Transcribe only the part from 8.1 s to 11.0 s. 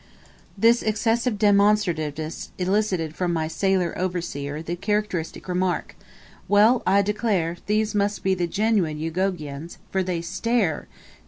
be the genuine Ugogians, for they stare!